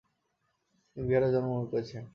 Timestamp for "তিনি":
0.89-1.05